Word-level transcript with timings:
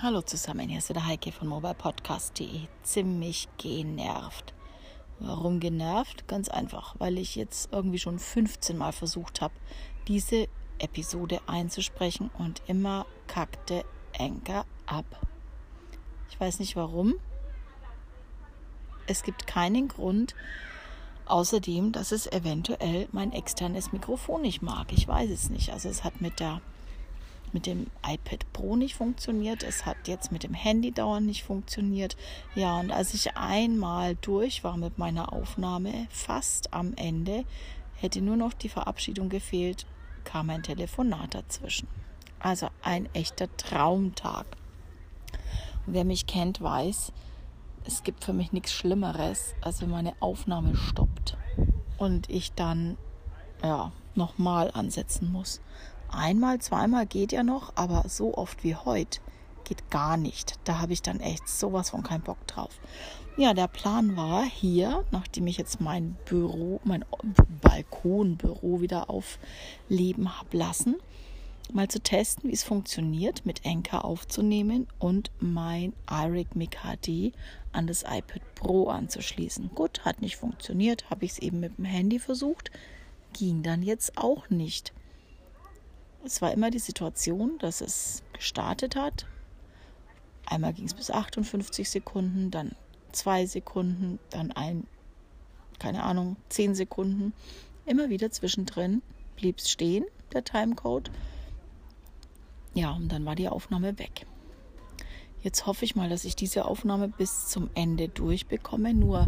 Hallo 0.00 0.22
zusammen, 0.22 0.68
hier 0.68 0.78
ist 0.78 0.90
wieder 0.90 1.06
Heike 1.06 1.32
von 1.32 1.48
mobilepodcast.de. 1.48 2.60
Ziemlich 2.84 3.48
genervt. 3.58 4.54
Warum 5.18 5.58
genervt? 5.58 6.28
Ganz 6.28 6.48
einfach, 6.48 6.94
weil 7.00 7.18
ich 7.18 7.34
jetzt 7.34 7.72
irgendwie 7.72 7.98
schon 7.98 8.20
15 8.20 8.78
Mal 8.78 8.92
versucht 8.92 9.40
habe, 9.40 9.54
diese 10.06 10.46
Episode 10.78 11.40
einzusprechen 11.48 12.30
und 12.38 12.62
immer 12.68 13.06
kackte 13.26 13.84
Anker 14.16 14.66
ab. 14.86 15.04
Ich 16.30 16.38
weiß 16.38 16.60
nicht 16.60 16.76
warum. 16.76 17.14
Es 19.08 19.24
gibt 19.24 19.48
keinen 19.48 19.88
Grund, 19.88 20.36
außerdem, 21.26 21.90
dass 21.90 22.12
es 22.12 22.28
eventuell 22.28 23.08
mein 23.10 23.32
externes 23.32 23.90
Mikrofon 23.90 24.42
nicht 24.42 24.62
mag. 24.62 24.92
Ich 24.92 25.08
weiß 25.08 25.28
es 25.28 25.50
nicht. 25.50 25.72
Also 25.72 25.88
es 25.88 26.04
hat 26.04 26.20
mit 26.20 26.38
der 26.38 26.60
mit 27.54 27.66
dem 27.66 27.86
iPad 28.06 28.52
Pro 28.52 28.76
nicht 28.76 28.94
funktioniert. 28.94 29.62
Es 29.62 29.86
hat 29.86 30.08
jetzt 30.08 30.32
mit 30.32 30.42
dem 30.42 30.54
Handy 30.54 30.92
dauernd 30.92 31.26
nicht 31.26 31.44
funktioniert. 31.44 32.16
Ja, 32.54 32.78
und 32.78 32.90
als 32.90 33.14
ich 33.14 33.36
einmal 33.36 34.16
durch 34.16 34.64
war 34.64 34.76
mit 34.76 34.98
meiner 34.98 35.32
Aufnahme, 35.32 36.06
fast 36.10 36.72
am 36.74 36.94
Ende, 36.94 37.44
hätte 37.94 38.20
nur 38.20 38.36
noch 38.36 38.52
die 38.52 38.68
Verabschiedung 38.68 39.28
gefehlt, 39.28 39.86
kam 40.24 40.50
ein 40.50 40.62
Telefonat 40.62 41.34
dazwischen. 41.34 41.88
Also 42.38 42.68
ein 42.82 43.08
echter 43.14 43.54
Traumtag. 43.56 44.46
Und 45.86 45.94
wer 45.94 46.04
mich 46.04 46.26
kennt, 46.26 46.60
weiß, 46.60 47.12
es 47.84 48.02
gibt 48.02 48.24
für 48.24 48.32
mich 48.32 48.52
nichts 48.52 48.72
Schlimmeres, 48.72 49.54
als 49.62 49.80
wenn 49.80 49.90
meine 49.90 50.14
Aufnahme 50.20 50.76
stoppt 50.76 51.36
und 51.96 52.28
ich 52.28 52.52
dann 52.52 52.98
ja 53.62 53.92
nochmal 54.14 54.70
ansetzen 54.72 55.32
muss. 55.32 55.60
Einmal, 56.10 56.60
zweimal 56.60 57.06
geht 57.06 57.32
ja 57.32 57.42
noch, 57.42 57.72
aber 57.76 58.04
so 58.08 58.34
oft 58.34 58.64
wie 58.64 58.74
heute 58.74 59.20
geht 59.64 59.90
gar 59.90 60.16
nicht. 60.16 60.54
Da 60.64 60.80
habe 60.80 60.92
ich 60.92 61.02
dann 61.02 61.20
echt 61.20 61.48
sowas 61.48 61.90
von 61.90 62.02
keinen 62.02 62.22
Bock 62.22 62.44
drauf. 62.46 62.80
Ja, 63.36 63.54
der 63.54 63.68
Plan 63.68 64.16
war 64.16 64.42
hier, 64.44 65.04
nachdem 65.12 65.46
ich 65.46 65.58
jetzt 65.58 65.80
mein 65.80 66.16
Büro, 66.24 66.80
mein 66.82 67.04
Balkonbüro 67.62 68.80
wieder 68.80 69.08
aufleben 69.08 70.36
habe 70.38 70.56
lassen, 70.56 70.96
mal 71.72 71.86
zu 71.86 72.00
testen, 72.02 72.50
wie 72.50 72.54
es 72.54 72.64
funktioniert, 72.64 73.46
mit 73.46 73.64
Enker 73.64 74.04
aufzunehmen 74.04 74.88
und 74.98 75.30
mein 75.38 75.92
iRig 76.10 76.48
Mic 76.54 76.78
HD 76.78 77.32
an 77.72 77.86
das 77.86 78.02
iPad 78.02 78.42
Pro 78.54 78.88
anzuschließen. 78.88 79.70
Gut, 79.74 80.04
hat 80.04 80.20
nicht 80.20 80.36
funktioniert, 80.36 81.08
habe 81.10 81.24
ich 81.24 81.32
es 81.32 81.38
eben 81.38 81.60
mit 81.60 81.78
dem 81.78 81.84
Handy 81.84 82.18
versucht, 82.18 82.70
ging 83.34 83.62
dann 83.62 83.82
jetzt 83.82 84.18
auch 84.18 84.50
nicht. 84.50 84.92
Es 86.24 86.42
war 86.42 86.52
immer 86.52 86.70
die 86.70 86.78
Situation, 86.78 87.58
dass 87.58 87.80
es 87.80 88.22
gestartet 88.32 88.96
hat. 88.96 89.26
Einmal 90.46 90.72
ging 90.72 90.86
es 90.86 90.94
bis 90.94 91.10
58 91.10 91.88
Sekunden, 91.88 92.50
dann 92.50 92.72
zwei 93.12 93.46
Sekunden, 93.46 94.18
dann 94.30 94.52
ein, 94.52 94.86
keine 95.78 96.02
Ahnung, 96.02 96.36
zehn 96.48 96.74
Sekunden. 96.74 97.32
Immer 97.86 98.08
wieder 98.08 98.30
zwischendrin 98.30 99.02
blieb 99.36 99.58
es 99.58 99.70
stehen, 99.70 100.04
der 100.32 100.44
Timecode. 100.44 101.10
Ja, 102.74 102.92
und 102.92 103.08
dann 103.08 103.24
war 103.24 103.34
die 103.34 103.48
Aufnahme 103.48 103.98
weg. 103.98 104.26
Jetzt 105.42 105.66
hoffe 105.66 105.84
ich 105.84 105.94
mal, 105.96 106.08
dass 106.08 106.24
ich 106.24 106.36
diese 106.36 106.64
Aufnahme 106.64 107.08
bis 107.08 107.46
zum 107.46 107.70
Ende 107.74 108.08
durchbekomme. 108.08 108.92
Nur 108.92 109.26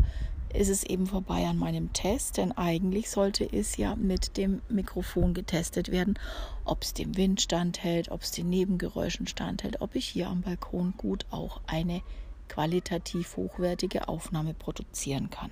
ist 0.55 0.69
es 0.69 0.85
eben 0.85 1.07
vorbei 1.07 1.47
an 1.47 1.57
meinem 1.57 1.93
Test, 1.93 2.37
denn 2.37 2.53
eigentlich 2.53 3.11
sollte 3.11 3.45
es 3.45 3.77
ja 3.77 3.97
mit 3.97 4.37
dem 4.37 4.63
Mikrofon 4.69 5.35
getestet 5.35 5.91
werden, 5.91 6.19
ob 6.65 6.83
es 6.83 6.95
dem 6.95 7.17
Wind 7.17 7.41
standhält, 7.41 8.11
ob 8.11 8.23
es 8.23 8.31
den 8.31 8.51
Nebengeräuschen 8.51 9.27
standhält, 9.27 9.81
ob 9.81 9.95
ich 9.95 10.07
hier 10.07 10.29
am 10.29 10.43
Balkon 10.43 10.95
gut 10.97 11.27
auch 11.31 11.61
eine 11.67 12.03
qualitativ 12.49 13.37
hochwertige 13.37 14.09
Aufnahme 14.09 14.55
produzieren 14.55 15.31
kann. 15.31 15.51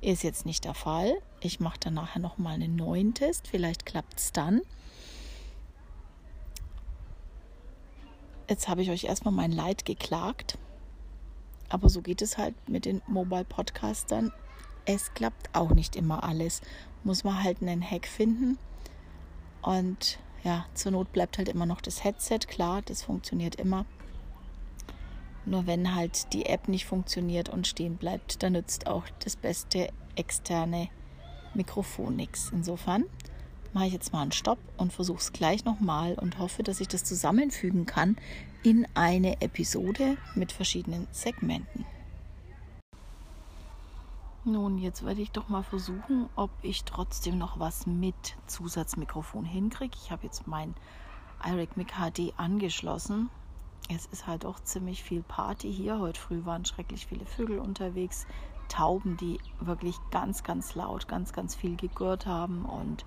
Ist 0.00 0.22
jetzt 0.22 0.46
nicht 0.46 0.64
der 0.64 0.74
Fall. 0.74 1.16
Ich 1.40 1.58
mache 1.58 1.80
dann 1.80 1.94
nachher 1.94 2.20
nochmal 2.20 2.54
einen 2.54 2.76
neuen 2.76 3.14
Test. 3.14 3.48
Vielleicht 3.48 3.86
klappt 3.86 4.20
es 4.20 4.32
dann. 4.32 4.60
Jetzt 8.48 8.68
habe 8.68 8.82
ich 8.82 8.90
euch 8.90 9.04
erstmal 9.04 9.34
mein 9.34 9.50
Leid 9.50 9.84
geklagt. 9.84 10.58
Aber 11.68 11.88
so 11.88 12.02
geht 12.02 12.22
es 12.22 12.38
halt 12.38 12.54
mit 12.68 12.84
den 12.84 13.02
Mobile 13.06 13.44
Podcastern. 13.44 14.32
Es 14.84 15.12
klappt 15.14 15.54
auch 15.54 15.70
nicht 15.70 15.96
immer 15.96 16.24
alles. 16.24 16.60
Muss 17.04 17.24
man 17.24 17.42
halt 17.42 17.60
einen 17.62 17.82
Hack 17.82 18.06
finden. 18.06 18.58
Und 19.62 20.18
ja, 20.44 20.66
zur 20.74 20.92
Not 20.92 21.12
bleibt 21.12 21.38
halt 21.38 21.48
immer 21.48 21.66
noch 21.66 21.80
das 21.80 22.04
Headset. 22.04 22.40
Klar, 22.46 22.82
das 22.82 23.02
funktioniert 23.02 23.56
immer. 23.56 23.84
Nur 25.44 25.66
wenn 25.66 25.94
halt 25.94 26.32
die 26.32 26.46
App 26.46 26.68
nicht 26.68 26.86
funktioniert 26.86 27.48
und 27.48 27.66
stehen 27.66 27.96
bleibt, 27.96 28.42
dann 28.42 28.52
nützt 28.52 28.86
auch 28.86 29.04
das 29.24 29.36
beste 29.36 29.88
externe 30.16 30.88
Mikrofon 31.54 32.16
nichts. 32.16 32.50
Insofern 32.52 33.04
mache 33.76 33.88
ich 33.88 33.92
jetzt 33.92 34.10
mal 34.14 34.22
einen 34.22 34.32
Stopp 34.32 34.58
und 34.78 34.90
versuche 34.90 35.18
es 35.18 35.34
gleich 35.34 35.66
nochmal 35.66 36.14
und 36.14 36.38
hoffe, 36.38 36.62
dass 36.62 36.80
ich 36.80 36.88
das 36.88 37.04
zusammenfügen 37.04 37.84
kann 37.84 38.16
in 38.62 38.88
eine 38.94 39.42
Episode 39.42 40.16
mit 40.34 40.50
verschiedenen 40.50 41.06
Segmenten. 41.12 41.84
Nun, 44.46 44.78
jetzt 44.78 45.04
werde 45.04 45.20
ich 45.20 45.30
doch 45.30 45.50
mal 45.50 45.62
versuchen, 45.62 46.30
ob 46.36 46.48
ich 46.62 46.84
trotzdem 46.84 47.36
noch 47.36 47.60
was 47.60 47.86
mit 47.86 48.14
Zusatzmikrofon 48.46 49.44
hinkriege. 49.44 49.98
Ich 50.02 50.10
habe 50.10 50.24
jetzt 50.24 50.46
mein 50.46 50.74
iRig 51.46 51.68
HD 51.76 52.32
angeschlossen. 52.38 53.28
Es 53.94 54.06
ist 54.06 54.26
halt 54.26 54.46
auch 54.46 54.58
ziemlich 54.60 55.02
viel 55.02 55.22
Party 55.22 55.70
hier. 55.70 55.98
Heute 55.98 56.18
früh 56.18 56.46
waren 56.46 56.64
schrecklich 56.64 57.06
viele 57.06 57.26
Vögel 57.26 57.58
unterwegs. 57.58 58.26
Tauben, 58.70 59.18
die 59.18 59.38
wirklich 59.60 59.96
ganz, 60.10 60.44
ganz 60.44 60.74
laut, 60.74 61.08
ganz, 61.08 61.34
ganz 61.34 61.54
viel 61.54 61.76
gegurrt 61.76 62.24
haben 62.24 62.64
und 62.64 63.04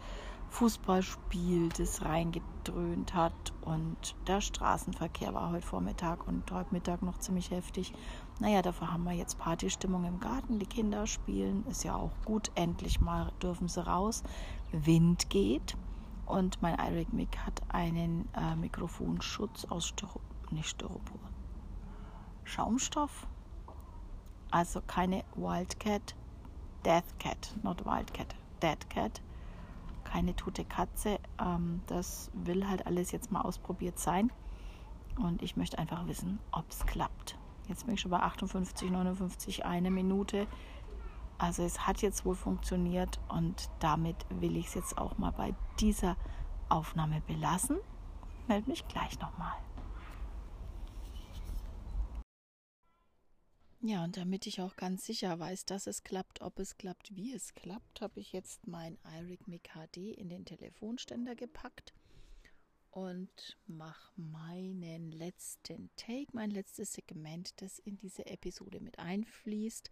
Fußballspiel, 0.50 1.70
das 1.70 2.04
reingedröhnt 2.04 3.14
hat. 3.14 3.54
Und 3.62 4.16
der 4.28 4.42
Straßenverkehr 4.42 5.34
war 5.34 5.52
heute 5.52 5.66
Vormittag 5.66 6.28
und 6.28 6.52
heute 6.52 6.74
Mittag 6.74 7.02
noch 7.02 7.20
ziemlich 7.20 7.52
heftig. 7.52 7.94
Naja, 8.40 8.62
dafür 8.62 8.92
haben 8.92 9.04
wir 9.04 9.14
jetzt 9.14 9.38
Partystimmung 9.38 10.06
im 10.06 10.20
Garten. 10.20 10.60
Die 10.60 10.66
Kinder 10.66 11.08
spielen, 11.08 11.66
ist 11.68 11.84
ja 11.84 11.96
auch 11.96 12.12
gut. 12.26 12.52
Endlich 12.56 13.00
mal 13.00 13.32
dürfen 13.42 13.68
sie 13.68 13.86
raus. 13.86 14.24
Wind 14.72 15.30
geht. 15.30 15.78
Und 16.26 16.62
mein 16.62 16.78
iRig 16.78 17.12
Mic 17.12 17.38
hat 17.40 17.62
einen 17.70 18.30
äh, 18.36 18.56
Mikrofonschutz 18.56 19.66
aus 19.66 19.88
Styropor, 19.88 20.22
nicht 20.52 20.70
Styropor, 20.70 21.20
Schaumstoff. 22.44 23.28
Also 24.52 24.82
keine 24.86 25.24
Wildcat, 25.36 26.16
Deathcat, 26.86 27.56
not 27.64 27.84
Wildcat, 27.84 28.36
Deadcat 28.62 29.22
keine 30.04 30.36
tote 30.36 30.66
Katze. 30.66 31.20
Ähm, 31.40 31.82
das 31.88 32.32
will 32.34 32.68
halt 32.68 32.86
alles 32.86 33.12
jetzt 33.12 33.32
mal 33.32 33.42
ausprobiert 33.42 34.00
sein. 34.00 34.32
Und 35.18 35.42
ich 35.42 35.58
möchte 35.58 35.78
einfach 35.78 36.08
wissen, 36.08 36.40
ob 36.52 36.70
es 36.70 36.86
klappt. 36.86 37.38
Jetzt 37.68 37.86
bin 37.86 37.96
ich 37.96 38.02
schon 38.02 38.12
bei 38.12 38.20
58, 38.20 38.90
59, 38.90 39.66
eine 39.66 39.92
Minute. 39.92 40.48
Also 41.38 41.64
es 41.64 41.88
hat 41.88 42.02
jetzt 42.02 42.26
wohl 42.26 42.36
funktioniert 42.36 43.20
und 43.30 43.70
damit 43.80 44.26
will 44.30 44.58
ich 44.58 44.68
es 44.68 44.74
jetzt 44.74 44.98
auch 44.98 45.18
mal 45.18 45.32
bei 45.32 45.54
dieser 45.80 46.18
Aufnahme 46.68 47.22
belassen. 47.28 47.78
Melde 48.48 48.70
mich 48.70 48.88
gleich 48.88 49.20
nochmal. 49.20 49.54
Ja, 53.82 54.04
und 54.04 54.18
damit 54.18 54.46
ich 54.46 54.60
auch 54.60 54.76
ganz 54.76 55.06
sicher 55.06 55.40
weiß, 55.40 55.66
dass 55.66 55.88
es 55.88 56.04
klappt, 56.04 56.42
ob 56.42 56.60
es 56.60 56.78
klappt, 56.78 57.16
wie 57.16 57.34
es 57.34 57.54
klappt, 57.54 58.02
habe 58.02 58.20
ich 58.20 58.34
jetzt 58.34 58.68
mein 58.68 58.98
iRig 59.06 59.48
Mic 59.48 59.70
HD 59.70 60.18
in 60.18 60.28
den 60.28 60.44
Telefonständer 60.44 61.34
gepackt 61.34 61.94
und 62.92 63.58
mache 63.68 64.12
meinen 64.20 65.14
letzten 65.14 65.90
Take, 65.96 66.28
mein 66.34 66.52
letztes 66.52 66.92
Segment, 66.92 67.54
das 67.62 67.80
in 67.80 67.96
diese 67.96 68.26
Episode 68.26 68.82
mit 68.82 69.00
einfließt. 69.00 69.90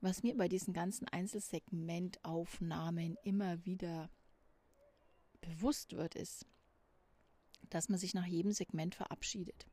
Was 0.00 0.22
mir 0.22 0.36
bei 0.36 0.46
diesen 0.46 0.72
ganzen 0.72 1.08
Einzelsegmentaufnahmen 1.08 3.16
immer 3.24 3.64
wieder 3.64 4.08
bewusst 5.40 5.96
wird, 5.96 6.14
ist, 6.14 6.46
dass 7.70 7.88
man 7.88 7.98
sich 7.98 8.14
nach 8.14 8.26
jedem 8.26 8.52
Segment 8.52 8.94
verabschiedet 8.94 9.66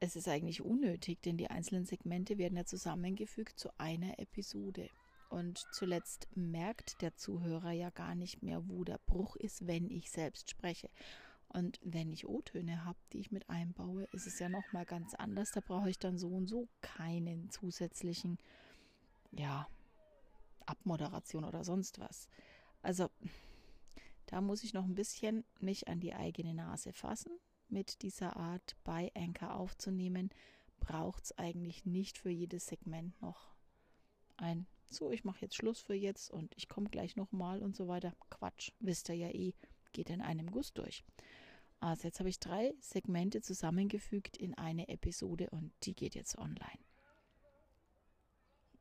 es 0.00 0.16
ist 0.16 0.28
eigentlich 0.28 0.62
unnötig, 0.62 1.20
denn 1.22 1.36
die 1.36 1.50
einzelnen 1.50 1.84
Segmente 1.84 2.38
werden 2.38 2.56
ja 2.56 2.64
zusammengefügt 2.64 3.58
zu 3.58 3.70
einer 3.78 4.18
Episode. 4.18 4.88
Und 5.28 5.66
zuletzt 5.72 6.28
merkt 6.34 7.02
der 7.02 7.16
Zuhörer 7.16 7.72
ja 7.72 7.90
gar 7.90 8.14
nicht 8.14 8.42
mehr, 8.42 8.68
wo 8.68 8.84
der 8.84 8.98
Bruch 9.06 9.36
ist, 9.36 9.66
wenn 9.66 9.90
ich 9.90 10.10
selbst 10.10 10.50
spreche. 10.50 10.88
Und 11.48 11.80
wenn 11.82 12.12
ich 12.12 12.28
O-Töne 12.28 12.84
habe, 12.84 12.98
die 13.12 13.20
ich 13.20 13.32
mit 13.32 13.48
einbaue, 13.50 14.04
ist 14.12 14.26
es 14.26 14.38
ja 14.38 14.48
nochmal 14.48 14.84
ganz 14.84 15.14
anders. 15.14 15.50
Da 15.50 15.60
brauche 15.60 15.90
ich 15.90 15.98
dann 15.98 16.18
so 16.18 16.28
und 16.28 16.46
so 16.46 16.68
keinen 16.80 17.50
zusätzlichen, 17.50 18.38
ja, 19.32 19.66
Abmoderation 20.66 21.44
oder 21.44 21.64
sonst 21.64 21.98
was. 21.98 22.28
Also 22.82 23.10
da 24.26 24.40
muss 24.40 24.62
ich 24.62 24.74
noch 24.74 24.84
ein 24.84 24.94
bisschen 24.94 25.44
mich 25.58 25.88
an 25.88 26.00
die 26.00 26.14
eigene 26.14 26.54
Nase 26.54 26.92
fassen 26.92 27.32
mit 27.70 28.02
dieser 28.02 28.36
Art 28.36 28.76
bei 28.84 29.10
Anchor 29.14 29.54
aufzunehmen, 29.54 30.30
braucht 30.80 31.24
es 31.24 31.38
eigentlich 31.38 31.84
nicht 31.84 32.18
für 32.18 32.30
jedes 32.30 32.66
Segment 32.66 33.20
noch 33.20 33.54
ein 34.36 34.66
so, 34.90 35.10
ich 35.10 35.24
mache 35.24 35.42
jetzt 35.42 35.54
Schluss 35.54 35.80
für 35.80 35.94
jetzt 35.94 36.30
und 36.30 36.54
ich 36.56 36.68
komme 36.68 36.88
gleich 36.88 37.16
nochmal 37.16 37.62
und 37.62 37.76
so 37.76 37.88
weiter. 37.88 38.14
Quatsch, 38.30 38.72
wisst 38.80 39.08
ihr 39.10 39.16
ja 39.16 39.28
eh, 39.28 39.52
geht 39.92 40.10
in 40.10 40.22
einem 40.22 40.50
Guss 40.50 40.72
durch. 40.72 41.04
Also 41.80 42.08
jetzt 42.08 42.18
habe 42.18 42.28
ich 42.28 42.40
drei 42.40 42.74
Segmente 42.80 43.40
zusammengefügt 43.40 44.36
in 44.36 44.54
eine 44.54 44.88
Episode 44.88 45.50
und 45.50 45.72
die 45.84 45.94
geht 45.94 46.14
jetzt 46.14 46.38
online. 46.38 46.80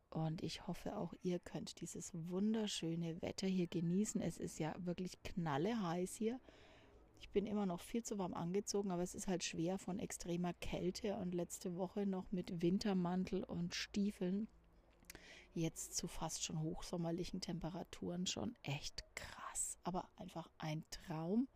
Und 0.10 0.42
ich 0.42 0.66
hoffe 0.66 0.96
auch 0.96 1.14
ihr 1.22 1.40
könnt 1.40 1.82
dieses 1.82 2.12
wunderschöne 2.14 3.22
Wetter 3.22 3.48
hier 3.48 3.68
genießen. 3.68 4.22
Es 4.22 4.38
ist 4.38 4.58
ja 4.58 4.74
wirklich 4.80 5.22
knalle 5.24 5.80
heiß 5.82 6.16
hier. 6.16 6.40
Ich 7.20 7.30
bin 7.30 7.46
immer 7.46 7.66
noch 7.66 7.82
viel 7.82 8.04
zu 8.04 8.18
warm 8.18 8.34
angezogen, 8.34 8.92
aber 8.92 9.04
es 9.04 9.16
ist 9.16 9.28
halt 9.28 9.44
schwer 9.44 9.78
von 9.78 10.00
extremer 10.00 10.54
Kälte 10.54 11.16
und 11.18 11.34
letzte 11.34 11.76
Woche 11.76 12.06
noch 12.06 12.32
mit 12.32 12.62
Wintermantel 12.62 13.44
und 13.44 13.76
Stiefeln. 13.76 14.48
Jetzt 15.54 15.96
zu 15.96 16.08
fast 16.08 16.44
schon 16.44 16.62
hochsommerlichen 16.62 17.42
Temperaturen 17.42 18.28
schon 18.28 18.56
echt 18.64 19.04
krass, 19.16 19.78
aber 19.84 20.08
einfach 20.16 20.50
ein 20.60 20.84
Traum 20.92 21.48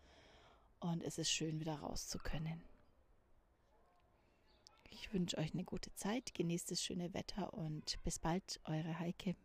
und 0.79 1.03
es 1.03 1.17
ist 1.17 1.29
schön 1.29 1.59
wieder 1.59 1.75
raus 1.75 2.07
zu 2.07 2.17
können. 2.17 2.63
Ich 4.89 5.13
wünsche 5.13 5.37
euch 5.37 5.53
eine 5.53 5.63
gute 5.63 5.93
Zeit, 5.93 6.33
genießt 6.33 6.71
das 6.71 6.81
schöne 6.81 7.13
Wetter 7.13 7.53
und 7.53 7.97
bis 8.03 8.19
bald, 8.19 8.59
eure 8.65 8.99
Heike. 8.99 9.35